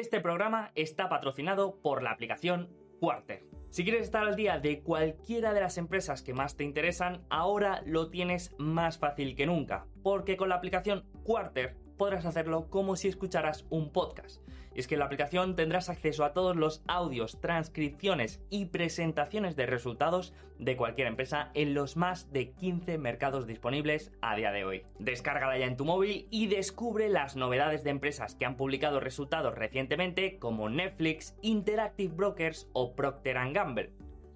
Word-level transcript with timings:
Este 0.00 0.18
programa 0.18 0.72
está 0.76 1.10
patrocinado 1.10 1.76
por 1.82 2.02
la 2.02 2.12
aplicación 2.12 2.70
Quarter. 3.00 3.44
Si 3.68 3.84
quieres 3.84 4.04
estar 4.04 4.26
al 4.26 4.34
día 4.34 4.58
de 4.58 4.80
cualquiera 4.80 5.52
de 5.52 5.60
las 5.60 5.76
empresas 5.76 6.22
que 6.22 6.32
más 6.32 6.56
te 6.56 6.64
interesan, 6.64 7.26
ahora 7.28 7.82
lo 7.84 8.08
tienes 8.08 8.54
más 8.56 8.96
fácil 8.96 9.36
que 9.36 9.44
nunca, 9.44 9.84
porque 10.02 10.38
con 10.38 10.48
la 10.48 10.54
aplicación 10.54 11.04
Quarter 11.22 11.76
podrás 11.98 12.24
hacerlo 12.24 12.70
como 12.70 12.96
si 12.96 13.08
escucharas 13.08 13.66
un 13.68 13.92
podcast. 13.92 14.40
Y 14.74 14.80
es 14.80 14.86
que 14.86 14.94
en 14.94 15.00
la 15.00 15.06
aplicación 15.06 15.56
tendrás 15.56 15.88
acceso 15.88 16.24
a 16.24 16.32
todos 16.32 16.56
los 16.56 16.82
audios, 16.86 17.40
transcripciones 17.40 18.40
y 18.50 18.66
presentaciones 18.66 19.56
de 19.56 19.66
resultados 19.66 20.32
de 20.58 20.76
cualquier 20.76 21.08
empresa 21.08 21.50
en 21.54 21.74
los 21.74 21.96
más 21.96 22.32
de 22.32 22.52
15 22.52 22.98
mercados 22.98 23.46
disponibles 23.46 24.12
a 24.20 24.36
día 24.36 24.52
de 24.52 24.64
hoy. 24.64 24.82
Descárgala 24.98 25.58
ya 25.58 25.66
en 25.66 25.76
tu 25.76 25.84
móvil 25.84 26.28
y 26.30 26.46
descubre 26.46 27.08
las 27.08 27.34
novedades 27.34 27.82
de 27.82 27.90
empresas 27.90 28.34
que 28.34 28.44
han 28.44 28.56
publicado 28.56 29.00
resultados 29.00 29.54
recientemente 29.54 30.38
como 30.38 30.68
Netflix, 30.68 31.34
Interactive 31.42 32.14
Brokers 32.14 32.68
o 32.72 32.94
Procter 32.94 33.38
Gamble. 33.52 33.90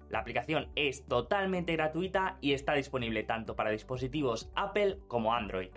La 0.09 0.19
aplicación 0.19 0.69
es 0.75 1.05
totalmente 1.07 1.73
gratuita 1.73 2.37
y 2.41 2.53
está 2.53 2.73
disponible 2.73 3.23
tanto 3.23 3.55
para 3.55 3.71
dispositivos 3.71 4.49
Apple 4.55 4.99
como 5.07 5.33
Android. 5.33 5.69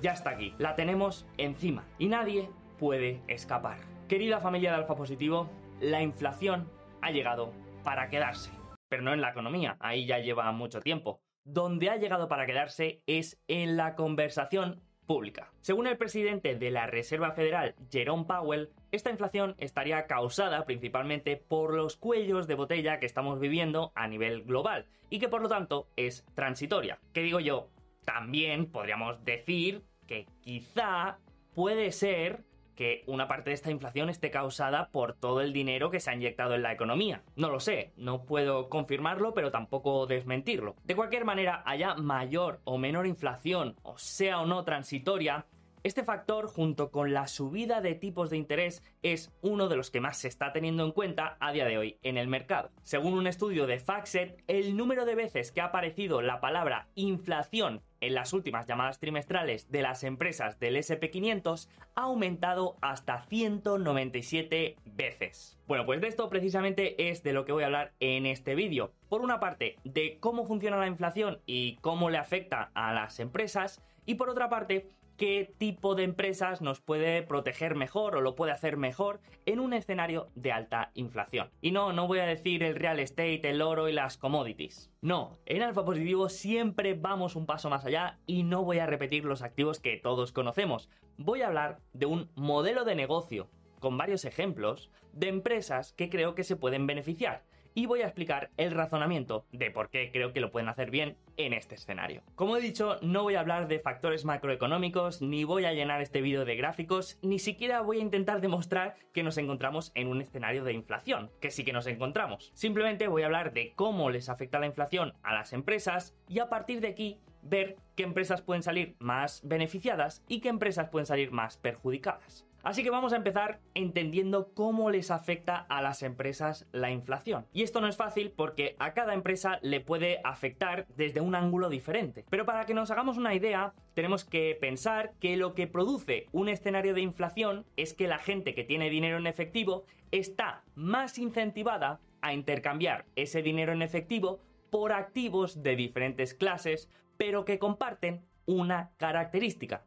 Ya 0.00 0.12
está 0.12 0.30
aquí, 0.30 0.54
la 0.58 0.74
tenemos 0.74 1.26
encima 1.36 1.84
y 1.98 2.08
nadie 2.08 2.48
puede 2.78 3.20
escapar. 3.28 3.78
Querida 4.08 4.40
familia 4.40 4.70
de 4.70 4.76
Alfa 4.76 4.96
Positivo, 4.96 5.50
la 5.80 6.02
inflación 6.02 6.70
ha 7.00 7.10
llegado 7.10 7.52
para 7.84 8.08
quedarse, 8.08 8.50
pero 8.88 9.02
no 9.02 9.12
en 9.12 9.20
la 9.20 9.30
economía, 9.30 9.76
ahí 9.80 10.06
ya 10.06 10.18
lleva 10.18 10.50
mucho 10.52 10.80
tiempo. 10.80 11.20
Donde 11.44 11.90
ha 11.90 11.96
llegado 11.96 12.28
para 12.28 12.46
quedarse 12.46 13.02
es 13.06 13.40
en 13.48 13.76
la 13.76 13.94
conversación 13.94 14.82
pública. 15.06 15.50
Según 15.60 15.86
el 15.86 15.96
presidente 15.96 16.54
de 16.54 16.70
la 16.70 16.86
Reserva 16.86 17.32
Federal, 17.32 17.74
Jerome 17.90 18.26
Powell, 18.26 18.70
esta 18.92 19.10
inflación 19.10 19.56
estaría 19.58 20.06
causada 20.06 20.64
principalmente 20.66 21.36
por 21.36 21.74
los 21.74 21.96
cuellos 21.96 22.46
de 22.46 22.54
botella 22.54 23.00
que 23.00 23.06
estamos 23.06 23.40
viviendo 23.40 23.90
a 23.94 24.06
nivel 24.06 24.42
global 24.42 24.86
y 25.08 25.18
que 25.18 25.28
por 25.28 25.42
lo 25.42 25.48
tanto 25.48 25.88
es 25.96 26.24
transitoria. 26.34 27.00
¿Qué 27.12 27.22
digo 27.22 27.40
yo? 27.40 27.70
También 28.04 28.66
podríamos 28.66 29.24
decir 29.24 29.82
que 30.10 30.26
quizá 30.40 31.18
puede 31.54 31.92
ser 31.92 32.42
que 32.74 33.04
una 33.06 33.28
parte 33.28 33.50
de 33.50 33.54
esta 33.54 33.70
inflación 33.70 34.10
esté 34.10 34.32
causada 34.32 34.90
por 34.90 35.14
todo 35.14 35.40
el 35.40 35.52
dinero 35.52 35.90
que 35.90 36.00
se 36.00 36.10
ha 36.10 36.14
inyectado 36.14 36.54
en 36.54 36.62
la 36.62 36.72
economía. 36.72 37.22
No 37.36 37.48
lo 37.48 37.60
sé, 37.60 37.92
no 37.96 38.24
puedo 38.24 38.68
confirmarlo, 38.68 39.34
pero 39.34 39.52
tampoco 39.52 40.06
desmentirlo. 40.06 40.74
De 40.82 40.96
cualquier 40.96 41.24
manera, 41.24 41.62
haya 41.64 41.94
mayor 41.94 42.60
o 42.64 42.76
menor 42.76 43.06
inflación, 43.06 43.76
o 43.82 43.98
sea 43.98 44.40
o 44.40 44.46
no 44.46 44.64
transitoria, 44.64 45.46
este 45.82 46.04
factor, 46.04 46.46
junto 46.48 46.90
con 46.90 47.14
la 47.14 47.26
subida 47.26 47.80
de 47.80 47.94
tipos 47.94 48.28
de 48.28 48.36
interés, 48.36 48.82
es 49.02 49.32
uno 49.40 49.68
de 49.68 49.76
los 49.76 49.90
que 49.90 50.00
más 50.00 50.18
se 50.18 50.28
está 50.28 50.52
teniendo 50.52 50.84
en 50.84 50.92
cuenta 50.92 51.38
a 51.40 51.52
día 51.52 51.64
de 51.64 51.78
hoy 51.78 51.98
en 52.02 52.18
el 52.18 52.28
mercado. 52.28 52.70
Según 52.82 53.14
un 53.14 53.26
estudio 53.26 53.66
de 53.66 53.78
Factset, 53.78 54.42
el 54.46 54.76
número 54.76 55.06
de 55.06 55.14
veces 55.14 55.52
que 55.52 55.62
ha 55.62 55.66
aparecido 55.66 56.20
la 56.20 56.40
palabra 56.40 56.88
inflación 56.96 57.82
en 58.00 58.14
las 58.14 58.32
últimas 58.34 58.66
llamadas 58.66 58.98
trimestrales 58.98 59.70
de 59.70 59.82
las 59.82 60.04
empresas 60.04 60.58
del 60.58 60.76
SP500 60.76 61.68
ha 61.94 62.02
aumentado 62.02 62.76
hasta 62.82 63.22
197 63.22 64.76
veces. 64.84 65.58
Bueno, 65.66 65.86
pues 65.86 66.00
de 66.00 66.08
esto 66.08 66.28
precisamente 66.28 67.10
es 67.10 67.22
de 67.22 67.32
lo 67.32 67.44
que 67.44 67.52
voy 67.52 67.62
a 67.62 67.66
hablar 67.66 67.92
en 68.00 68.26
este 68.26 68.54
vídeo. 68.54 68.92
Por 69.08 69.22
una 69.22 69.40
parte, 69.40 69.76
de 69.84 70.18
cómo 70.20 70.44
funciona 70.44 70.76
la 70.76 70.86
inflación 70.86 71.40
y 71.46 71.76
cómo 71.76 72.10
le 72.10 72.18
afecta 72.18 72.70
a 72.74 72.92
las 72.92 73.18
empresas, 73.20 73.82
y 74.06 74.14
por 74.14 74.30
otra 74.30 74.48
parte, 74.48 74.90
qué 75.20 75.52
tipo 75.58 75.96
de 75.96 76.04
empresas 76.04 76.62
nos 76.62 76.80
puede 76.80 77.22
proteger 77.22 77.74
mejor 77.74 78.16
o 78.16 78.22
lo 78.22 78.34
puede 78.34 78.52
hacer 78.52 78.78
mejor 78.78 79.20
en 79.44 79.60
un 79.60 79.74
escenario 79.74 80.28
de 80.34 80.50
alta 80.50 80.92
inflación. 80.94 81.50
Y 81.60 81.72
no, 81.72 81.92
no 81.92 82.06
voy 82.06 82.20
a 82.20 82.24
decir 82.24 82.62
el 82.62 82.74
real 82.74 82.98
estate, 82.98 83.50
el 83.50 83.60
oro 83.60 83.90
y 83.90 83.92
las 83.92 84.16
commodities. 84.16 84.90
No, 85.02 85.36
en 85.44 85.60
Alfa 85.60 85.84
Positivo 85.84 86.30
siempre 86.30 86.94
vamos 86.94 87.36
un 87.36 87.44
paso 87.44 87.68
más 87.68 87.84
allá 87.84 88.18
y 88.24 88.44
no 88.44 88.64
voy 88.64 88.78
a 88.78 88.86
repetir 88.86 89.26
los 89.26 89.42
activos 89.42 89.78
que 89.78 89.98
todos 89.98 90.32
conocemos. 90.32 90.88
Voy 91.18 91.42
a 91.42 91.48
hablar 91.48 91.82
de 91.92 92.06
un 92.06 92.30
modelo 92.34 92.86
de 92.86 92.94
negocio 92.94 93.50
con 93.78 93.98
varios 93.98 94.24
ejemplos 94.24 94.90
de 95.12 95.28
empresas 95.28 95.92
que 95.92 96.08
creo 96.08 96.34
que 96.34 96.44
se 96.44 96.56
pueden 96.56 96.86
beneficiar 96.86 97.44
y 97.74 97.86
voy 97.86 98.02
a 98.02 98.06
explicar 98.06 98.50
el 98.56 98.72
razonamiento 98.72 99.46
de 99.52 99.70
por 99.70 99.90
qué 99.90 100.10
creo 100.12 100.32
que 100.32 100.40
lo 100.40 100.50
pueden 100.50 100.68
hacer 100.68 100.90
bien 100.90 101.16
en 101.36 101.52
este 101.52 101.74
escenario. 101.74 102.22
Como 102.34 102.56
he 102.56 102.60
dicho, 102.60 102.98
no 103.02 103.22
voy 103.22 103.34
a 103.34 103.40
hablar 103.40 103.68
de 103.68 103.80
factores 103.80 104.24
macroeconómicos, 104.24 105.22
ni 105.22 105.44
voy 105.44 105.64
a 105.64 105.72
llenar 105.72 106.00
este 106.00 106.20
vídeo 106.20 106.44
de 106.44 106.56
gráficos, 106.56 107.18
ni 107.22 107.38
siquiera 107.38 107.80
voy 107.80 107.98
a 107.98 108.02
intentar 108.02 108.40
demostrar 108.40 108.96
que 109.12 109.22
nos 109.22 109.38
encontramos 109.38 109.92
en 109.94 110.08
un 110.08 110.20
escenario 110.20 110.64
de 110.64 110.72
inflación, 110.72 111.30
que 111.40 111.50
sí 111.50 111.64
que 111.64 111.72
nos 111.72 111.86
encontramos. 111.86 112.50
Simplemente 112.54 113.08
voy 113.08 113.22
a 113.22 113.26
hablar 113.26 113.52
de 113.52 113.72
cómo 113.74 114.10
les 114.10 114.28
afecta 114.28 114.58
la 114.58 114.66
inflación 114.66 115.14
a 115.22 115.34
las 115.34 115.52
empresas 115.52 116.14
y 116.28 116.38
a 116.40 116.48
partir 116.48 116.80
de 116.80 116.88
aquí 116.88 117.20
ver 117.42 117.76
qué 117.96 118.02
empresas 118.02 118.42
pueden 118.42 118.62
salir 118.62 118.96
más 118.98 119.40
beneficiadas 119.44 120.22
y 120.28 120.40
qué 120.40 120.48
empresas 120.48 120.88
pueden 120.88 121.06
salir 121.06 121.32
más 121.32 121.56
perjudicadas. 121.56 122.46
Así 122.62 122.82
que 122.82 122.90
vamos 122.90 123.12
a 123.12 123.16
empezar 123.16 123.60
entendiendo 123.74 124.52
cómo 124.52 124.90
les 124.90 125.10
afecta 125.10 125.56
a 125.68 125.80
las 125.80 126.02
empresas 126.02 126.66
la 126.72 126.90
inflación. 126.90 127.46
Y 127.52 127.62
esto 127.62 127.80
no 127.80 127.88
es 127.88 127.96
fácil 127.96 128.32
porque 128.36 128.76
a 128.78 128.92
cada 128.92 129.14
empresa 129.14 129.58
le 129.62 129.80
puede 129.80 130.20
afectar 130.24 130.86
desde 130.96 131.20
un 131.20 131.34
ángulo 131.34 131.70
diferente. 131.70 132.24
Pero 132.28 132.44
para 132.44 132.66
que 132.66 132.74
nos 132.74 132.90
hagamos 132.90 133.16
una 133.16 133.34
idea, 133.34 133.72
tenemos 133.94 134.24
que 134.24 134.56
pensar 134.60 135.12
que 135.20 135.36
lo 135.36 135.54
que 135.54 135.66
produce 135.66 136.26
un 136.32 136.48
escenario 136.48 136.94
de 136.94 137.00
inflación 137.00 137.64
es 137.76 137.94
que 137.94 138.08
la 138.08 138.18
gente 138.18 138.54
que 138.54 138.64
tiene 138.64 138.90
dinero 138.90 139.16
en 139.16 139.26
efectivo 139.26 139.84
está 140.10 140.62
más 140.74 141.18
incentivada 141.18 142.00
a 142.20 142.34
intercambiar 142.34 143.06
ese 143.16 143.42
dinero 143.42 143.72
en 143.72 143.82
efectivo 143.82 144.40
por 144.70 144.92
activos 144.92 145.62
de 145.62 145.76
diferentes 145.76 146.34
clases, 146.34 146.88
pero 147.16 147.44
que 147.44 147.58
comparten 147.58 148.22
una 148.46 148.90
característica, 148.98 149.84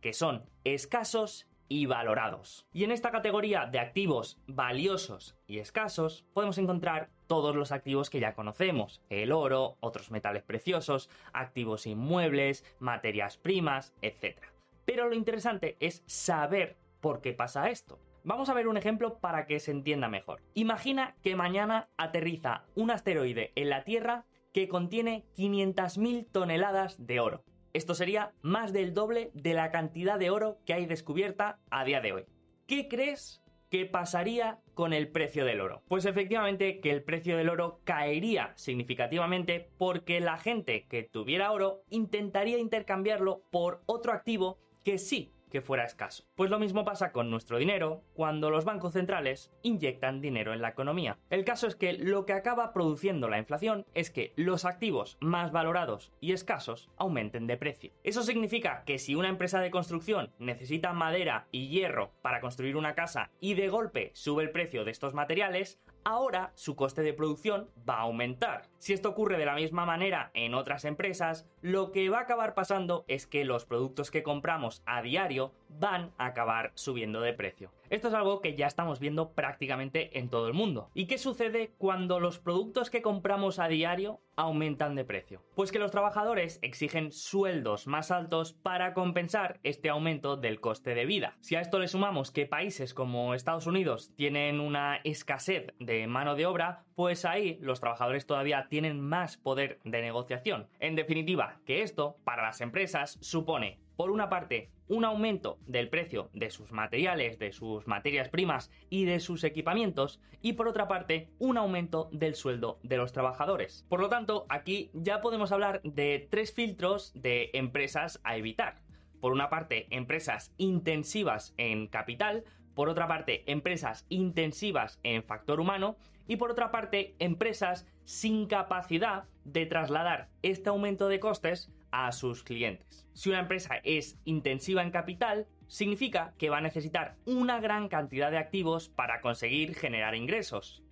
que 0.00 0.12
son 0.12 0.44
escasos 0.64 1.46
y 1.70 1.86
valorados. 1.86 2.66
Y 2.72 2.84
en 2.84 2.90
esta 2.90 3.12
categoría 3.12 3.64
de 3.64 3.78
activos 3.78 4.38
valiosos 4.48 5.36
y 5.46 5.60
escasos 5.60 6.26
podemos 6.34 6.58
encontrar 6.58 7.10
todos 7.28 7.54
los 7.54 7.70
activos 7.70 8.10
que 8.10 8.18
ya 8.18 8.34
conocemos, 8.34 9.00
el 9.08 9.30
oro, 9.30 9.76
otros 9.78 10.10
metales 10.10 10.42
preciosos, 10.42 11.08
activos 11.32 11.86
inmuebles, 11.86 12.64
materias 12.80 13.38
primas, 13.38 13.94
etc. 14.02 14.38
Pero 14.84 15.08
lo 15.08 15.14
interesante 15.14 15.76
es 15.78 16.02
saber 16.06 16.76
por 17.00 17.20
qué 17.20 17.32
pasa 17.32 17.70
esto. 17.70 18.00
Vamos 18.24 18.48
a 18.48 18.54
ver 18.54 18.66
un 18.66 18.76
ejemplo 18.76 19.18
para 19.18 19.46
que 19.46 19.60
se 19.60 19.70
entienda 19.70 20.08
mejor. 20.08 20.42
Imagina 20.54 21.14
que 21.22 21.36
mañana 21.36 21.88
aterriza 21.96 22.64
un 22.74 22.90
asteroide 22.90 23.52
en 23.54 23.70
la 23.70 23.84
Tierra 23.84 24.26
que 24.52 24.68
contiene 24.68 25.24
500.000 25.36 26.26
toneladas 26.32 27.06
de 27.06 27.20
oro. 27.20 27.44
Esto 27.72 27.94
sería 27.94 28.32
más 28.42 28.72
del 28.72 28.94
doble 28.94 29.30
de 29.34 29.54
la 29.54 29.70
cantidad 29.70 30.18
de 30.18 30.30
oro 30.30 30.58
que 30.66 30.74
hay 30.74 30.86
descubierta 30.86 31.60
a 31.70 31.84
día 31.84 32.00
de 32.00 32.12
hoy. 32.12 32.24
¿Qué 32.66 32.88
crees 32.88 33.42
que 33.70 33.86
pasaría 33.86 34.58
con 34.74 34.92
el 34.92 35.08
precio 35.08 35.44
del 35.44 35.60
oro? 35.60 35.82
Pues 35.86 36.04
efectivamente 36.04 36.80
que 36.80 36.90
el 36.90 37.04
precio 37.04 37.36
del 37.36 37.48
oro 37.48 37.80
caería 37.84 38.52
significativamente 38.56 39.70
porque 39.78 40.20
la 40.20 40.36
gente 40.38 40.86
que 40.88 41.04
tuviera 41.04 41.52
oro 41.52 41.84
intentaría 41.90 42.58
intercambiarlo 42.58 43.44
por 43.50 43.82
otro 43.86 44.12
activo 44.12 44.58
que 44.84 44.98
sí 44.98 45.32
que 45.50 45.60
fuera 45.60 45.84
escaso. 45.84 46.24
Pues 46.34 46.50
lo 46.50 46.58
mismo 46.58 46.84
pasa 46.84 47.12
con 47.12 47.30
nuestro 47.30 47.58
dinero 47.58 48.02
cuando 48.14 48.50
los 48.50 48.64
bancos 48.64 48.94
centrales 48.94 49.52
inyectan 49.62 50.20
dinero 50.20 50.54
en 50.54 50.62
la 50.62 50.70
economía. 50.70 51.18
El 51.28 51.44
caso 51.44 51.66
es 51.66 51.76
que 51.76 51.92
lo 51.92 52.24
que 52.24 52.32
acaba 52.32 52.72
produciendo 52.72 53.28
la 53.28 53.38
inflación 53.38 53.84
es 53.94 54.10
que 54.10 54.32
los 54.36 54.64
activos 54.64 55.18
más 55.20 55.52
valorados 55.52 56.12
y 56.20 56.32
escasos 56.32 56.88
aumenten 56.96 57.46
de 57.46 57.56
precio. 57.56 57.92
Eso 58.04 58.22
significa 58.22 58.84
que 58.86 58.98
si 58.98 59.14
una 59.14 59.28
empresa 59.28 59.60
de 59.60 59.70
construcción 59.70 60.32
necesita 60.38 60.92
madera 60.92 61.48
y 61.50 61.68
hierro 61.68 62.12
para 62.22 62.40
construir 62.40 62.76
una 62.76 62.94
casa 62.94 63.30
y 63.40 63.54
de 63.54 63.68
golpe 63.68 64.10
sube 64.14 64.42
el 64.42 64.50
precio 64.50 64.84
de 64.84 64.90
estos 64.90 65.14
materiales, 65.14 65.80
ahora 66.04 66.52
su 66.54 66.76
coste 66.76 67.02
de 67.02 67.12
producción 67.12 67.68
va 67.88 67.96
a 67.96 68.02
aumentar. 68.02 68.68
Si 68.78 68.92
esto 68.92 69.08
ocurre 69.08 69.38
de 69.38 69.46
la 69.46 69.54
misma 69.54 69.84
manera 69.84 70.30
en 70.34 70.54
otras 70.54 70.84
empresas, 70.84 71.46
lo 71.62 71.92
que 71.92 72.08
va 72.08 72.18
a 72.18 72.22
acabar 72.22 72.54
pasando 72.54 73.04
es 73.08 73.26
que 73.26 73.44
los 73.44 73.64
productos 73.64 74.10
que 74.10 74.22
compramos 74.22 74.82
a 74.86 75.02
diario 75.02 75.52
van 75.78 76.12
a 76.18 76.26
acabar 76.26 76.72
subiendo 76.74 77.20
de 77.20 77.32
precio. 77.32 77.72
Esto 77.90 78.06
es 78.06 78.14
algo 78.14 78.40
que 78.40 78.54
ya 78.54 78.68
estamos 78.68 79.00
viendo 79.00 79.32
prácticamente 79.32 80.18
en 80.18 80.28
todo 80.28 80.46
el 80.46 80.54
mundo. 80.54 80.90
¿Y 80.94 81.06
qué 81.06 81.18
sucede 81.18 81.74
cuando 81.76 82.20
los 82.20 82.38
productos 82.38 82.88
que 82.88 83.02
compramos 83.02 83.58
a 83.58 83.66
diario 83.66 84.20
aumentan 84.36 84.94
de 84.94 85.04
precio? 85.04 85.42
Pues 85.56 85.72
que 85.72 85.80
los 85.80 85.90
trabajadores 85.90 86.60
exigen 86.62 87.10
sueldos 87.10 87.88
más 87.88 88.12
altos 88.12 88.52
para 88.52 88.94
compensar 88.94 89.58
este 89.64 89.88
aumento 89.88 90.36
del 90.36 90.60
coste 90.60 90.94
de 90.94 91.04
vida. 91.04 91.36
Si 91.40 91.56
a 91.56 91.60
esto 91.60 91.80
le 91.80 91.88
sumamos 91.88 92.30
que 92.30 92.46
países 92.46 92.94
como 92.94 93.34
Estados 93.34 93.66
Unidos 93.66 94.12
tienen 94.14 94.60
una 94.60 95.00
escasez 95.02 95.74
de 95.80 96.06
mano 96.06 96.36
de 96.36 96.46
obra, 96.46 96.84
pues 96.94 97.24
ahí 97.24 97.58
los 97.60 97.80
trabajadores 97.80 98.24
todavía 98.24 98.68
tienen 98.68 99.00
más 99.00 99.36
poder 99.36 99.80
de 99.82 100.00
negociación. 100.00 100.68
En 100.78 100.94
definitiva, 100.94 101.60
que 101.66 101.82
esto 101.82 102.18
para 102.22 102.44
las 102.44 102.60
empresas 102.60 103.18
supone 103.20 103.80
por 104.00 104.10
una 104.10 104.30
parte, 104.30 104.70
un 104.88 105.04
aumento 105.04 105.58
del 105.66 105.90
precio 105.90 106.30
de 106.32 106.48
sus 106.48 106.72
materiales, 106.72 107.38
de 107.38 107.52
sus 107.52 107.86
materias 107.86 108.30
primas 108.30 108.70
y 108.88 109.04
de 109.04 109.20
sus 109.20 109.44
equipamientos, 109.44 110.22
y 110.40 110.54
por 110.54 110.68
otra 110.68 110.88
parte, 110.88 111.28
un 111.38 111.58
aumento 111.58 112.08
del 112.10 112.34
sueldo 112.34 112.78
de 112.82 112.96
los 112.96 113.12
trabajadores. 113.12 113.84
Por 113.90 114.00
lo 114.00 114.08
tanto, 114.08 114.46
aquí 114.48 114.90
ya 114.94 115.20
podemos 115.20 115.52
hablar 115.52 115.82
de 115.82 116.26
tres 116.30 116.54
filtros 116.54 117.12
de 117.14 117.50
empresas 117.52 118.20
a 118.24 118.38
evitar. 118.38 118.76
Por 119.20 119.32
una 119.32 119.50
parte, 119.50 119.86
empresas 119.90 120.54
intensivas 120.56 121.52
en 121.58 121.86
capital, 121.86 122.44
por 122.74 122.88
otra 122.88 123.06
parte, 123.06 123.44
empresas 123.52 124.06
intensivas 124.08 124.98
en 125.02 125.22
factor 125.24 125.60
humano 125.60 125.98
y 126.26 126.36
por 126.36 126.50
otra 126.50 126.70
parte, 126.70 127.16
empresas 127.18 127.86
sin 128.04 128.46
capacidad 128.46 129.24
de 129.44 129.66
trasladar 129.66 130.30
este 130.40 130.70
aumento 130.70 131.08
de 131.08 131.20
costes 131.20 131.70
a 131.90 132.12
sus 132.12 132.42
clientes. 132.42 133.08
Si 133.12 133.28
una 133.28 133.40
empresa 133.40 133.76
es 133.84 134.18
intensiva 134.24 134.82
en 134.82 134.90
capital, 134.90 135.46
significa 135.66 136.34
que 136.38 136.50
va 136.50 136.58
a 136.58 136.62
necesitar 136.62 137.16
una 137.26 137.60
gran 137.60 137.88
cantidad 137.88 138.30
de 138.30 138.38
activos 138.38 138.88
para 138.88 139.20
conseguir 139.20 139.74
generar 139.74 140.14
ingresos. 140.14 140.82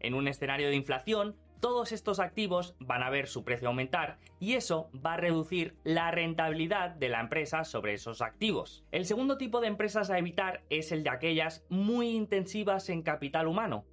En 0.00 0.14
un 0.14 0.28
escenario 0.28 0.68
de 0.68 0.76
inflación, 0.76 1.36
todos 1.60 1.90
estos 1.92 2.20
activos 2.20 2.76
van 2.78 3.02
a 3.02 3.10
ver 3.10 3.26
su 3.26 3.42
precio 3.42 3.68
aumentar 3.68 4.18
y 4.38 4.54
eso 4.54 4.90
va 4.94 5.14
a 5.14 5.16
reducir 5.16 5.76
la 5.82 6.10
rentabilidad 6.10 6.90
de 6.90 7.08
la 7.08 7.20
empresa 7.20 7.64
sobre 7.64 7.94
esos 7.94 8.22
activos. 8.22 8.84
El 8.92 9.06
segundo 9.06 9.38
tipo 9.38 9.60
de 9.60 9.66
empresas 9.66 10.10
a 10.10 10.18
evitar 10.18 10.62
es 10.70 10.92
el 10.92 11.02
de 11.02 11.10
aquellas 11.10 11.64
muy 11.68 12.10
intensivas 12.10 12.88
en 12.90 13.02
capital 13.02 13.48
humano. 13.48 13.84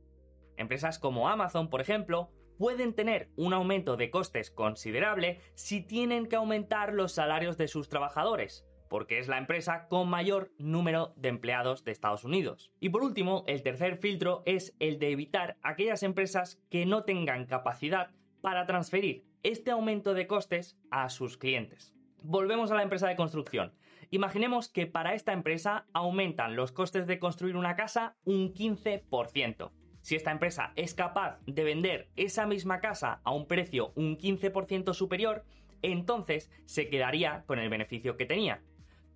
Empresas 0.57 0.99
como 0.99 1.27
Amazon, 1.27 1.69
por 1.69 1.81
ejemplo, 1.81 2.29
pueden 2.57 2.93
tener 2.93 3.29
un 3.35 3.53
aumento 3.53 3.97
de 3.97 4.09
costes 4.09 4.51
considerable 4.51 5.39
si 5.53 5.81
tienen 5.81 6.27
que 6.27 6.35
aumentar 6.35 6.93
los 6.93 7.13
salarios 7.13 7.57
de 7.57 7.67
sus 7.67 7.89
trabajadores, 7.89 8.65
porque 8.89 9.19
es 9.19 9.27
la 9.27 9.37
empresa 9.37 9.87
con 9.87 10.09
mayor 10.09 10.51
número 10.57 11.13
de 11.17 11.29
empleados 11.29 11.83
de 11.83 11.91
Estados 11.91 12.23
Unidos. 12.23 12.71
Y 12.79 12.89
por 12.89 13.03
último, 13.03 13.43
el 13.47 13.61
tercer 13.63 13.97
filtro 13.97 14.43
es 14.45 14.75
el 14.79 14.99
de 14.99 15.11
evitar 15.11 15.57
aquellas 15.61 16.03
empresas 16.03 16.61
que 16.69 16.85
no 16.85 17.03
tengan 17.03 17.45
capacidad 17.45 18.11
para 18.41 18.65
transferir 18.65 19.25
este 19.43 19.71
aumento 19.71 20.13
de 20.13 20.27
costes 20.27 20.77
a 20.91 21.09
sus 21.09 21.37
clientes. 21.37 21.93
Volvemos 22.21 22.71
a 22.71 22.75
la 22.75 22.83
empresa 22.83 23.07
de 23.07 23.15
construcción. 23.15 23.73
Imaginemos 24.11 24.69
que 24.69 24.87
para 24.87 25.13
esta 25.13 25.33
empresa 25.33 25.85
aumentan 25.93 26.55
los 26.55 26.71
costes 26.71 27.07
de 27.07 27.19
construir 27.19 27.55
una 27.55 27.75
casa 27.75 28.15
un 28.23 28.53
15% 28.53 29.71
si 30.05 30.15
esta 30.15 30.29
empresa 30.29 30.71
es 30.75 30.93
capaz 30.93 31.39
de 31.47 31.63
vender 31.63 32.09
esa 32.15 32.45
misma 32.45 32.79
casa 32.79 33.21
a 33.23 33.31
un 33.31 33.47
precio 33.47 33.91
un 33.95 34.19
15% 34.19 34.93
superior, 34.93 35.43
entonces 35.81 36.51
se 36.65 36.89
quedaría 36.89 37.43
con 37.47 37.57
el 37.57 37.69
beneficio 37.69 38.15
que 38.15 38.27
tenía. 38.27 38.61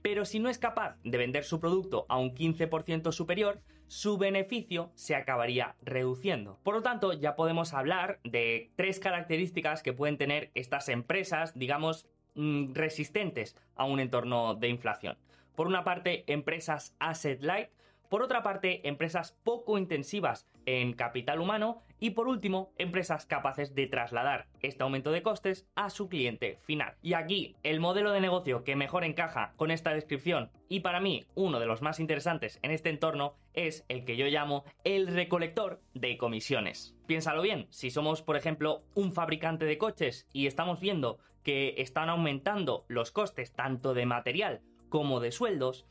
Pero 0.02 0.26
si 0.26 0.40
no 0.40 0.50
es 0.50 0.58
capaz 0.58 0.98
de 1.04 1.20
vender 1.20 1.44
su 1.44 1.60
producto 1.60 2.08
a 2.10 2.18
un 2.18 2.34
15% 2.34 3.12
superior, 3.12 3.62
su 3.86 4.18
beneficio 4.18 4.92
se 4.96 5.14
acabaría 5.14 5.76
reduciendo. 5.84 6.58
Por 6.64 6.74
lo 6.74 6.82
tanto, 6.82 7.14
ya 7.14 7.36
podemos 7.36 7.76
hablar 7.76 8.20
de 8.24 8.72
tres 8.76 9.00
características 9.00 9.84
que 9.84 9.94
pueden 9.94 10.18
tener 10.18 10.50
estas 10.56 10.90
empresas, 10.90 11.54
digamos, 11.54 12.08
mm, 12.34 12.74
resistentes 12.74 13.56
a 13.76 13.86
un 13.86 14.00
entorno 14.00 14.56
de 14.56 14.70
inflación. 14.70 15.20
Por 15.56 15.68
una 15.68 15.84
parte, 15.84 16.24
empresas 16.26 16.96
asset 16.98 17.44
light, 17.44 17.70
por 18.10 18.24
otra 18.24 18.44
parte, 18.44 18.88
empresas 18.88 19.38
poco 19.44 19.78
intensivas 19.78 20.48
en 20.66 20.94
capital 20.94 21.40
humano 21.40 21.84
y 22.00 22.12
por 22.12 22.28
último, 22.28 22.74
empresas 22.78 23.26
capaces 23.26 23.76
de 23.76 23.88
trasladar 23.88 24.48
este 24.62 24.84
aumento 24.84 25.12
de 25.12 25.22
costes 25.22 25.68
a 25.76 25.90
su 25.90 26.10
cliente 26.10 26.58
final. 26.62 26.96
Y 27.02 27.14
aquí, 27.14 27.56
el 27.64 27.80
modelo 27.80 28.12
de 28.12 28.22
negocio 28.22 28.64
que 28.64 28.76
mejor 28.76 29.04
encaja 29.04 29.54
con 29.58 29.70
esta 29.70 29.94
descripción 29.94 30.52
y 30.70 30.80
para 30.80 31.00
mí 31.00 31.26
uno 31.36 31.60
de 31.60 31.66
los 31.66 31.82
más 31.82 32.00
interesantes 32.00 32.60
en 32.62 32.72
este 32.72 32.90
entorno 32.90 33.36
es 33.54 33.86
el 33.90 34.06
que 34.06 34.18
yo 34.18 34.26
llamo 34.28 34.64
el 34.84 35.08
recolector 35.08 35.82
de 35.94 36.18
comisiones. 36.18 36.96
Piénsalo 37.06 37.42
bien, 37.42 37.68
si 37.70 37.92
somos 37.92 38.22
por 38.22 38.38
ejemplo 38.38 38.84
un 38.96 39.12
fabricante 39.14 39.66
de 39.66 39.78
coches 39.78 40.28
y 40.34 40.48
estamos 40.48 40.80
viendo 40.80 41.20
que 41.44 41.76
están 41.78 42.10
aumentando 42.10 42.86
los 42.88 43.12
costes 43.12 43.54
tanto 43.54 43.94
de 43.94 44.06
material 44.06 44.62
como 44.90 45.20
de 45.20 45.32
sueldos, 45.32 45.86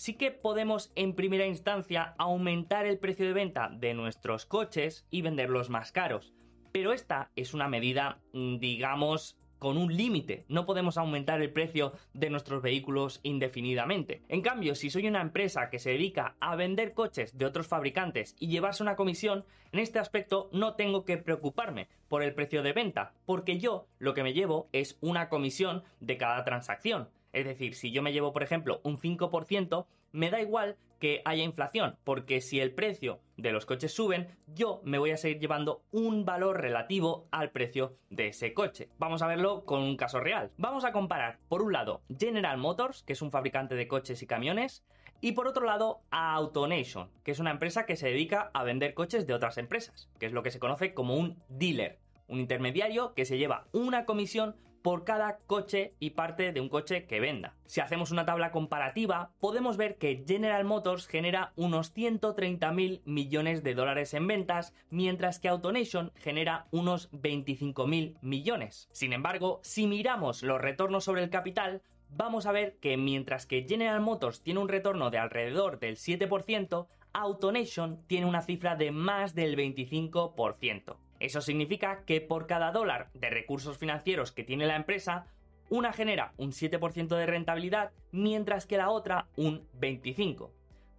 sí 0.00 0.14
que 0.14 0.30
podemos 0.30 0.90
en 0.94 1.14
primera 1.14 1.46
instancia 1.46 2.14
aumentar 2.16 2.86
el 2.86 2.98
precio 2.98 3.26
de 3.26 3.34
venta 3.34 3.68
de 3.68 3.92
nuestros 3.92 4.46
coches 4.46 5.06
y 5.10 5.20
venderlos 5.20 5.68
más 5.68 5.92
caros. 5.92 6.32
Pero 6.72 6.94
esta 6.94 7.30
es 7.36 7.52
una 7.52 7.68
medida, 7.68 8.18
mm, 8.32 8.56
digamos, 8.56 9.36
con 9.58 9.76
un 9.76 9.94
límite. 9.94 10.46
No 10.48 10.64
podemos 10.64 10.96
aumentar 10.96 11.42
el 11.42 11.52
precio 11.52 11.92
de 12.14 12.30
nuestros 12.30 12.62
vehículos 12.62 13.20
indefinidamente. 13.24 14.22
En 14.28 14.40
cambio, 14.40 14.74
si 14.74 14.88
soy 14.88 15.06
una 15.06 15.20
empresa 15.20 15.68
que 15.68 15.78
se 15.78 15.90
dedica 15.90 16.34
a 16.40 16.56
vender 16.56 16.94
coches 16.94 17.36
de 17.36 17.44
otros 17.44 17.66
fabricantes 17.66 18.36
y 18.40 18.48
llevarse 18.48 18.82
una 18.82 18.96
comisión, 18.96 19.44
en 19.70 19.80
este 19.80 19.98
aspecto 19.98 20.48
no 20.50 20.76
tengo 20.76 21.04
que 21.04 21.18
preocuparme 21.18 21.88
por 22.08 22.22
el 22.22 22.32
precio 22.32 22.62
de 22.62 22.72
venta, 22.72 23.12
porque 23.26 23.58
yo 23.58 23.86
lo 23.98 24.14
que 24.14 24.22
me 24.22 24.32
llevo 24.32 24.70
es 24.72 24.96
una 25.02 25.28
comisión 25.28 25.84
de 26.00 26.16
cada 26.16 26.42
transacción. 26.42 27.10
Es 27.32 27.44
decir, 27.44 27.74
si 27.74 27.92
yo 27.92 28.02
me 28.02 28.12
llevo, 28.12 28.32
por 28.32 28.42
ejemplo, 28.42 28.80
un 28.84 28.98
5%, 28.98 29.86
me 30.12 30.30
da 30.30 30.40
igual 30.40 30.76
que 30.98 31.22
haya 31.24 31.42
inflación, 31.42 31.96
porque 32.04 32.40
si 32.40 32.60
el 32.60 32.72
precio 32.74 33.20
de 33.36 33.52
los 33.52 33.64
coches 33.64 33.92
suben, 33.92 34.28
yo 34.46 34.80
me 34.84 34.98
voy 34.98 35.12
a 35.12 35.16
seguir 35.16 35.38
llevando 35.38 35.82
un 35.90 36.24
valor 36.24 36.60
relativo 36.60 37.26
al 37.30 37.50
precio 37.50 37.96
de 38.10 38.28
ese 38.28 38.52
coche. 38.52 38.90
Vamos 38.98 39.22
a 39.22 39.26
verlo 39.26 39.64
con 39.64 39.80
un 39.82 39.96
caso 39.96 40.20
real. 40.20 40.52
Vamos 40.58 40.84
a 40.84 40.92
comparar, 40.92 41.38
por 41.48 41.62
un 41.62 41.72
lado, 41.72 42.02
General 42.18 42.58
Motors, 42.58 43.02
que 43.02 43.14
es 43.14 43.22
un 43.22 43.30
fabricante 43.30 43.74
de 43.74 43.88
coches 43.88 44.22
y 44.22 44.26
camiones, 44.26 44.84
y 45.22 45.32
por 45.32 45.46
otro 45.46 45.64
lado, 45.64 46.02
AutoNation, 46.10 47.10
que 47.24 47.30
es 47.30 47.38
una 47.38 47.50
empresa 47.50 47.86
que 47.86 47.96
se 47.96 48.08
dedica 48.08 48.50
a 48.54 48.64
vender 48.64 48.94
coches 48.94 49.26
de 49.26 49.34
otras 49.34 49.58
empresas, 49.58 50.10
que 50.18 50.26
es 50.26 50.32
lo 50.32 50.42
que 50.42 50.50
se 50.50 50.58
conoce 50.58 50.94
como 50.94 51.16
un 51.16 51.42
dealer, 51.48 51.98
un 52.26 52.40
intermediario 52.40 53.14
que 53.14 53.24
se 53.24 53.38
lleva 53.38 53.66
una 53.72 54.04
comisión 54.04 54.56
por 54.82 55.04
cada 55.04 55.38
coche 55.46 55.94
y 55.98 56.10
parte 56.10 56.52
de 56.52 56.60
un 56.60 56.68
coche 56.68 57.06
que 57.06 57.20
venda. 57.20 57.54
Si 57.66 57.80
hacemos 57.80 58.10
una 58.10 58.24
tabla 58.24 58.50
comparativa, 58.50 59.30
podemos 59.40 59.76
ver 59.76 59.96
que 59.96 60.24
General 60.26 60.64
Motors 60.64 61.06
genera 61.06 61.52
unos 61.56 61.94
130.000 61.94 63.02
millones 63.04 63.62
de 63.62 63.74
dólares 63.74 64.14
en 64.14 64.26
ventas, 64.26 64.74
mientras 64.90 65.38
que 65.38 65.48
AutoNation 65.48 66.12
genera 66.16 66.66
unos 66.70 67.10
25.000 67.12 68.16
millones. 68.22 68.88
Sin 68.92 69.12
embargo, 69.12 69.60
si 69.62 69.86
miramos 69.86 70.42
los 70.42 70.60
retornos 70.60 71.04
sobre 71.04 71.22
el 71.22 71.30
capital, 71.30 71.82
vamos 72.10 72.46
a 72.46 72.52
ver 72.52 72.76
que 72.80 72.96
mientras 72.96 73.46
que 73.46 73.66
General 73.68 74.00
Motors 74.00 74.42
tiene 74.42 74.60
un 74.60 74.68
retorno 74.68 75.10
de 75.10 75.18
alrededor 75.18 75.78
del 75.78 75.96
7%, 75.96 76.86
AutoNation 77.12 78.02
tiene 78.06 78.26
una 78.26 78.42
cifra 78.42 78.76
de 78.76 78.90
más 78.90 79.34
del 79.34 79.56
25%. 79.56 80.96
Eso 81.20 81.42
significa 81.42 82.04
que 82.06 82.20
por 82.22 82.46
cada 82.46 82.72
dólar 82.72 83.10
de 83.12 83.30
recursos 83.30 83.76
financieros 83.76 84.32
que 84.32 84.42
tiene 84.42 84.66
la 84.66 84.76
empresa, 84.76 85.26
una 85.68 85.92
genera 85.92 86.32
un 86.38 86.50
7% 86.50 87.08
de 87.08 87.26
rentabilidad, 87.26 87.92
mientras 88.10 88.66
que 88.66 88.78
la 88.78 88.90
otra 88.90 89.28
un 89.36 89.68
25%. 89.78 90.50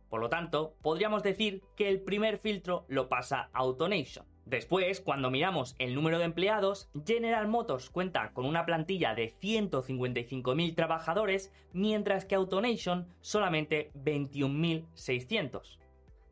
Por 0.09 0.19
lo 0.19 0.29
tanto, 0.29 0.75
podríamos 0.81 1.23
decir 1.23 1.63
que 1.75 1.87
el 1.87 2.01
primer 2.01 2.37
filtro 2.37 2.85
lo 2.87 3.07
pasa 3.07 3.49
AutoNation. 3.53 4.25
Después, 4.45 4.99
cuando 4.99 5.31
miramos 5.31 5.75
el 5.79 5.95
número 5.95 6.19
de 6.19 6.25
empleados, 6.25 6.89
General 7.05 7.47
Motors 7.47 7.89
cuenta 7.89 8.31
con 8.33 8.45
una 8.45 8.65
plantilla 8.65 9.15
de 9.15 9.33
155.000 9.41 10.75
trabajadores, 10.75 11.53
mientras 11.71 12.25
que 12.25 12.35
AutoNation 12.35 13.07
solamente 13.21 13.91
21.600. 13.95 15.77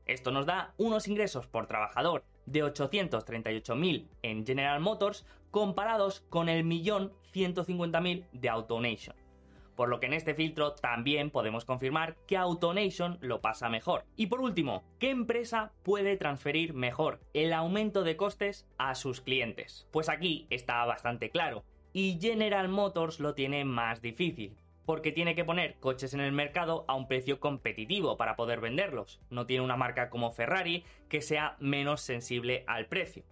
Esto 0.06 0.32
nos 0.32 0.46
da 0.46 0.74
unos 0.78 1.08
ingresos 1.08 1.48
por 1.48 1.68
trabajador 1.68 2.24
de 2.52 2.64
838.000 2.64 4.08
en 4.24 4.46
General 4.46 4.80
Motors 4.80 5.26
comparados 5.52 6.22
con 6.30 6.50
el 6.50 6.64
millón 6.64 7.14
150.000 7.34 8.26
de 8.32 8.50
AutoNation. 8.50 9.16
Por 9.76 9.88
lo 9.88 10.02
que 10.02 10.08
en 10.08 10.14
este 10.14 10.34
filtro 10.34 10.74
también 10.74 11.30
podemos 11.30 11.64
confirmar 11.64 12.18
que 12.28 12.36
AutoNation 12.36 13.18
lo 13.22 13.40
pasa 13.40 13.70
mejor. 13.70 14.06
Y 14.18 14.26
por 14.28 14.42
último, 14.42 14.84
¿qué 15.00 15.10
empresa 15.10 15.72
puede 15.84 16.18
transferir 16.18 16.74
mejor 16.74 17.22
el 17.34 17.54
aumento 17.54 18.04
de 18.04 18.18
costes 18.18 18.68
a 18.78 18.94
sus 18.96 19.22
clientes? 19.22 19.88
Pues 19.92 20.10
aquí 20.10 20.48
está 20.50 20.84
bastante 20.84 21.30
claro. 21.30 21.64
Y 21.94 22.20
General 22.20 22.68
Motors 22.68 23.22
lo 23.22 23.36
tiene 23.36 23.64
más 23.64 24.02
difícil 24.02 24.58
porque 24.90 25.12
tiene 25.12 25.36
que 25.36 25.46
poner 25.46 25.76
coches 25.76 26.16
en 26.16 26.20
el 26.20 26.32
mercado 26.32 26.84
a 26.88 26.96
un 26.96 27.08
precio 27.08 27.40
competitivo 27.40 28.18
para 28.18 28.36
poder 28.36 28.60
venderlos. 28.60 29.22
No 29.30 29.46
tiene 29.46 29.64
una 29.64 29.78
marca 29.78 30.10
como 30.10 30.32
Ferrari 30.32 30.84
que 31.10 31.22
sea 31.22 31.58
menos 31.60 32.02
sensible 32.02 32.64
al 32.66 32.88
precio. 32.88 33.24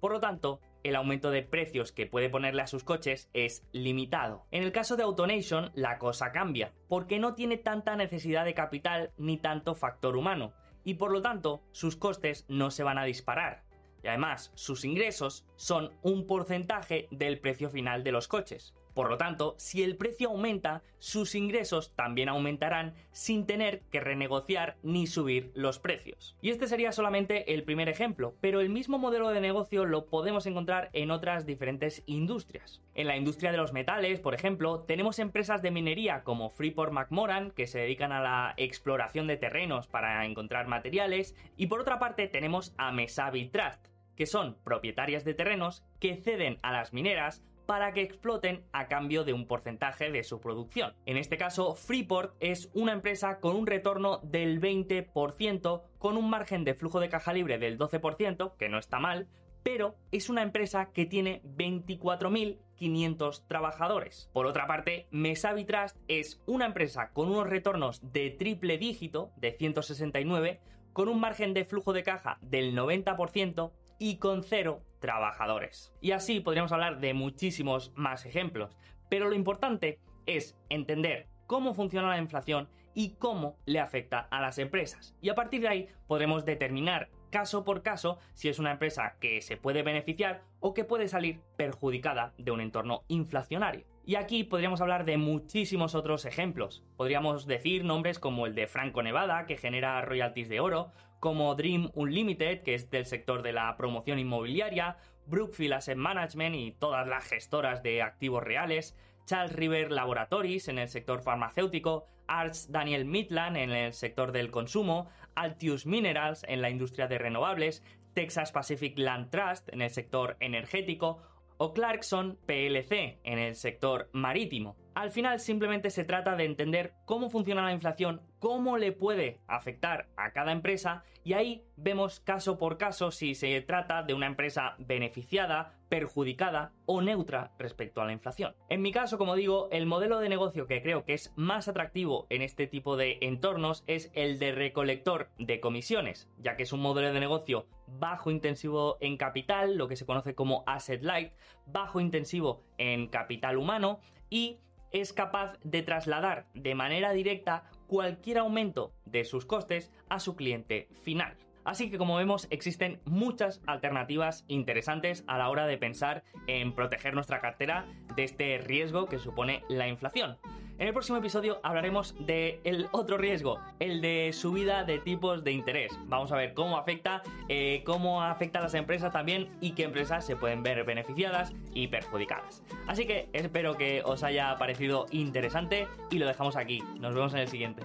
Por 0.00 0.12
lo 0.12 0.20
tanto, 0.20 0.58
el 0.82 0.96
aumento 0.96 1.30
de 1.30 1.42
precios 1.42 1.92
que 1.92 2.06
puede 2.06 2.30
ponerle 2.30 2.62
a 2.62 2.66
sus 2.66 2.82
coches 2.82 3.28
es 3.34 3.62
limitado. 3.72 4.46
En 4.52 4.62
el 4.62 4.72
caso 4.72 4.96
de 4.96 5.02
AutoNation, 5.02 5.70
la 5.74 5.98
cosa 5.98 6.32
cambia, 6.32 6.72
porque 6.88 7.18
no 7.18 7.34
tiene 7.34 7.58
tanta 7.58 7.94
necesidad 7.94 8.46
de 8.46 8.54
capital 8.54 9.10
ni 9.18 9.36
tanto 9.36 9.74
factor 9.74 10.16
humano, 10.16 10.54
y 10.82 10.94
por 10.94 11.12
lo 11.12 11.20
tanto 11.20 11.62
sus 11.72 11.94
costes 11.94 12.46
no 12.48 12.70
se 12.70 12.84
van 12.84 12.96
a 12.96 13.04
disparar. 13.04 13.64
Y 14.02 14.08
además, 14.08 14.50
sus 14.54 14.82
ingresos 14.86 15.44
son 15.56 15.92
un 16.00 16.26
porcentaje 16.26 17.06
del 17.10 17.38
precio 17.38 17.68
final 17.68 18.02
de 18.02 18.12
los 18.12 18.28
coches. 18.28 18.74
Por 18.94 19.08
lo 19.08 19.16
tanto, 19.16 19.54
si 19.58 19.82
el 19.82 19.96
precio 19.96 20.28
aumenta, 20.28 20.82
sus 20.98 21.34
ingresos 21.34 21.94
también 21.96 22.28
aumentarán 22.28 22.94
sin 23.10 23.46
tener 23.46 23.80
que 23.90 24.00
renegociar 24.00 24.76
ni 24.82 25.06
subir 25.06 25.50
los 25.54 25.78
precios. 25.78 26.36
Y 26.42 26.50
este 26.50 26.68
sería 26.68 26.92
solamente 26.92 27.54
el 27.54 27.64
primer 27.64 27.88
ejemplo, 27.88 28.34
pero 28.40 28.60
el 28.60 28.68
mismo 28.68 28.98
modelo 28.98 29.30
de 29.30 29.40
negocio 29.40 29.84
lo 29.84 30.06
podemos 30.06 30.46
encontrar 30.46 30.90
en 30.92 31.10
otras 31.10 31.46
diferentes 31.46 32.02
industrias. 32.06 32.82
En 32.94 33.06
la 33.06 33.16
industria 33.16 33.50
de 33.50 33.56
los 33.56 33.72
metales, 33.72 34.20
por 34.20 34.34
ejemplo, 34.34 34.80
tenemos 34.80 35.18
empresas 35.18 35.62
de 35.62 35.70
minería 35.70 36.22
como 36.22 36.50
Freeport 36.50 36.92
McMoran 36.92 37.50
que 37.50 37.66
se 37.66 37.80
dedican 37.80 38.12
a 38.12 38.20
la 38.20 38.54
exploración 38.56 39.26
de 39.26 39.36
terrenos 39.36 39.86
para 39.86 40.24
encontrar 40.26 40.66
materiales 40.66 41.34
y 41.56 41.66
por 41.66 41.80
otra 41.80 41.98
parte 41.98 42.28
tenemos 42.28 42.74
a 42.76 42.92
Mesabi 42.92 43.48
Trust, 43.48 43.86
que 44.16 44.26
son 44.26 44.58
propietarias 44.62 45.24
de 45.24 45.34
terrenos 45.34 45.82
que 45.98 46.16
ceden 46.16 46.58
a 46.62 46.72
las 46.72 46.92
mineras 46.92 47.42
para 47.66 47.92
que 47.92 48.02
exploten 48.02 48.64
a 48.72 48.88
cambio 48.88 49.24
de 49.24 49.32
un 49.32 49.46
porcentaje 49.46 50.10
de 50.10 50.24
su 50.24 50.40
producción. 50.40 50.94
En 51.06 51.16
este 51.16 51.38
caso, 51.38 51.74
Freeport 51.74 52.34
es 52.40 52.70
una 52.74 52.92
empresa 52.92 53.40
con 53.40 53.56
un 53.56 53.66
retorno 53.66 54.20
del 54.22 54.60
20%, 54.60 55.82
con 55.98 56.16
un 56.16 56.30
margen 56.30 56.64
de 56.64 56.74
flujo 56.74 57.00
de 57.00 57.08
caja 57.08 57.32
libre 57.32 57.58
del 57.58 57.78
12%, 57.78 58.56
que 58.56 58.68
no 58.68 58.78
está 58.78 58.98
mal, 58.98 59.28
pero 59.62 59.94
es 60.10 60.28
una 60.28 60.42
empresa 60.42 60.90
que 60.92 61.06
tiene 61.06 61.42
24.500 61.44 63.46
trabajadores. 63.46 64.28
Por 64.32 64.46
otra 64.46 64.66
parte, 64.66 65.06
Mesabi 65.10 65.64
Trust 65.64 65.96
es 66.08 66.42
una 66.46 66.66
empresa 66.66 67.10
con 67.12 67.28
unos 67.28 67.48
retornos 67.48 68.12
de 68.12 68.30
triple 68.30 68.78
dígito, 68.78 69.30
de 69.36 69.52
169, 69.52 70.60
con 70.92 71.08
un 71.08 71.20
margen 71.20 71.54
de 71.54 71.64
flujo 71.64 71.92
de 71.92 72.02
caja 72.02 72.38
del 72.42 72.76
90% 72.76 73.70
y 73.98 74.16
con 74.16 74.42
cero 74.42 74.82
trabajadores. 75.02 75.92
Y 76.00 76.12
así 76.12 76.40
podríamos 76.40 76.72
hablar 76.72 77.00
de 77.00 77.12
muchísimos 77.12 77.92
más 77.96 78.24
ejemplos, 78.24 78.78
pero 79.10 79.28
lo 79.28 79.34
importante 79.34 79.98
es 80.24 80.56
entender 80.70 81.26
cómo 81.46 81.74
funciona 81.74 82.08
la 82.08 82.18
inflación 82.18 82.70
y 82.94 83.16
cómo 83.16 83.58
le 83.66 83.80
afecta 83.80 84.20
a 84.30 84.40
las 84.40 84.58
empresas. 84.58 85.14
Y 85.20 85.28
a 85.28 85.34
partir 85.34 85.60
de 85.60 85.68
ahí 85.68 85.88
podremos 86.06 86.44
determinar 86.44 87.10
caso 87.30 87.64
por 87.64 87.82
caso 87.82 88.18
si 88.34 88.48
es 88.48 88.58
una 88.58 88.70
empresa 88.70 89.16
que 89.18 89.42
se 89.42 89.56
puede 89.56 89.82
beneficiar 89.82 90.42
o 90.60 90.72
que 90.72 90.84
puede 90.84 91.08
salir 91.08 91.40
perjudicada 91.56 92.32
de 92.38 92.52
un 92.52 92.60
entorno 92.60 93.02
inflacionario. 93.08 93.86
Y 94.04 94.16
aquí 94.16 94.44
podríamos 94.44 94.80
hablar 94.80 95.04
de 95.04 95.16
muchísimos 95.16 95.94
otros 95.94 96.24
ejemplos. 96.24 96.84
Podríamos 96.96 97.46
decir 97.46 97.84
nombres 97.84 98.18
como 98.18 98.46
el 98.46 98.54
de 98.54 98.66
Franco 98.66 99.02
Nevada, 99.02 99.46
que 99.46 99.56
genera 99.56 100.00
royalties 100.02 100.48
de 100.48 100.60
oro, 100.60 100.90
como 101.22 101.54
Dream 101.54 101.88
Unlimited, 101.94 102.62
que 102.64 102.74
es 102.74 102.90
del 102.90 103.06
sector 103.06 103.42
de 103.42 103.52
la 103.52 103.76
promoción 103.76 104.18
inmobiliaria, 104.18 104.96
Brookfield 105.26 105.74
Asset 105.74 105.96
Management 105.96 106.56
y 106.56 106.72
todas 106.72 107.06
las 107.06 107.24
gestoras 107.28 107.80
de 107.84 108.02
activos 108.02 108.42
reales, 108.42 108.96
Charles 109.24 109.54
River 109.54 109.92
Laboratories 109.92 110.66
en 110.66 110.80
el 110.80 110.88
sector 110.88 111.22
farmacéutico, 111.22 112.06
Arts 112.26 112.72
Daniel 112.72 113.04
Midland 113.04 113.56
en 113.56 113.70
el 113.70 113.92
sector 113.92 114.32
del 114.32 114.50
consumo, 114.50 115.10
Altius 115.36 115.86
Minerals 115.86 116.44
en 116.48 116.60
la 116.60 116.70
industria 116.70 117.06
de 117.06 117.18
renovables, 117.18 117.84
Texas 118.14 118.50
Pacific 118.50 118.98
Land 118.98 119.30
Trust 119.30 119.68
en 119.72 119.80
el 119.80 119.90
sector 119.90 120.36
energético 120.40 121.22
o 121.56 121.72
Clarkson 121.72 122.36
PLC 122.46 123.20
en 123.22 123.38
el 123.38 123.54
sector 123.54 124.10
marítimo. 124.12 124.81
Al 124.94 125.10
final 125.10 125.40
simplemente 125.40 125.90
se 125.90 126.04
trata 126.04 126.36
de 126.36 126.44
entender 126.44 126.92
cómo 127.06 127.30
funciona 127.30 127.62
la 127.62 127.72
inflación, 127.72 128.20
cómo 128.38 128.76
le 128.76 128.92
puede 128.92 129.40
afectar 129.46 130.08
a 130.16 130.32
cada 130.32 130.52
empresa 130.52 131.02
y 131.24 131.32
ahí 131.32 131.64
vemos 131.76 132.20
caso 132.20 132.58
por 132.58 132.76
caso 132.76 133.10
si 133.10 133.34
se 133.34 133.60
trata 133.62 134.02
de 134.02 134.12
una 134.12 134.26
empresa 134.26 134.74
beneficiada, 134.78 135.78
perjudicada 135.88 136.72
o 136.84 137.00
neutra 137.00 137.52
respecto 137.58 138.02
a 138.02 138.04
la 138.04 138.12
inflación. 138.12 138.54
En 138.68 138.82
mi 138.82 138.92
caso, 138.92 139.16
como 139.16 139.34
digo, 139.34 139.68
el 139.72 139.86
modelo 139.86 140.18
de 140.18 140.28
negocio 140.28 140.66
que 140.66 140.82
creo 140.82 141.04
que 141.04 141.14
es 141.14 141.32
más 141.36 141.68
atractivo 141.68 142.26
en 142.28 142.42
este 142.42 142.66
tipo 142.66 142.96
de 142.96 143.18
entornos 143.22 143.84
es 143.86 144.10
el 144.14 144.38
de 144.38 144.52
recolector 144.52 145.30
de 145.38 145.60
comisiones, 145.60 146.28
ya 146.38 146.56
que 146.56 146.64
es 146.64 146.72
un 146.72 146.80
modelo 146.80 147.14
de 147.14 147.20
negocio 147.20 147.66
bajo 147.86 148.30
intensivo 148.30 148.98
en 149.00 149.16
capital, 149.16 149.76
lo 149.76 149.88
que 149.88 149.96
se 149.96 150.06
conoce 150.06 150.34
como 150.34 150.64
asset 150.66 151.02
light, 151.02 151.32
bajo 151.66 152.00
intensivo 152.00 152.62
en 152.76 153.08
capital 153.08 153.56
humano 153.56 154.00
y 154.28 154.58
es 154.92 155.12
capaz 155.12 155.58
de 155.64 155.82
trasladar 155.82 156.46
de 156.54 156.74
manera 156.74 157.12
directa 157.12 157.64
cualquier 157.86 158.38
aumento 158.38 158.94
de 159.04 159.24
sus 159.24 159.44
costes 159.44 159.92
a 160.08 160.20
su 160.20 160.36
cliente 160.36 160.88
final. 161.02 161.36
Así 161.64 161.90
que 161.90 161.98
como 161.98 162.16
vemos 162.16 162.48
existen 162.50 163.00
muchas 163.04 163.62
alternativas 163.66 164.44
interesantes 164.48 165.24
a 165.26 165.38
la 165.38 165.48
hora 165.48 165.66
de 165.66 165.78
pensar 165.78 166.24
en 166.46 166.74
proteger 166.74 167.14
nuestra 167.14 167.40
cartera 167.40 167.86
de 168.16 168.24
este 168.24 168.58
riesgo 168.58 169.06
que 169.06 169.18
supone 169.18 169.62
la 169.68 169.86
inflación. 169.86 170.38
En 170.78 170.88
el 170.88 170.92
próximo 170.92 171.18
episodio 171.18 171.60
hablaremos 171.62 172.14
del 172.18 172.88
otro 172.90 173.16
riesgo, 173.16 173.60
el 173.78 174.00
de 174.00 174.32
subida 174.32 174.84
de 174.84 174.98
tipos 174.98 175.44
de 175.44 175.52
interés. 175.52 175.92
Vamos 176.06 176.32
a 176.32 176.36
ver 176.36 176.54
cómo 176.54 176.76
afecta, 176.76 177.22
eh, 177.48 177.82
cómo 177.84 178.22
afecta 178.22 178.58
a 178.58 178.62
las 178.62 178.74
empresas 178.74 179.12
también 179.12 179.48
y 179.60 179.72
qué 179.72 179.84
empresas 179.84 180.26
se 180.26 180.34
pueden 180.34 180.62
ver 180.62 180.84
beneficiadas 180.84 181.52
y 181.72 181.88
perjudicadas. 181.88 182.62
Así 182.86 183.06
que 183.06 183.28
espero 183.32 183.76
que 183.76 184.02
os 184.04 184.22
haya 184.22 184.56
parecido 184.56 185.06
interesante 185.10 185.86
y 186.10 186.18
lo 186.18 186.26
dejamos 186.26 186.56
aquí. 186.56 186.82
Nos 186.98 187.14
vemos 187.14 187.32
en 187.34 187.40
el 187.40 187.48
siguiente. 187.48 187.82